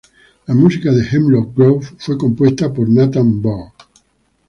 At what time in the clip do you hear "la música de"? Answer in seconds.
0.47-1.05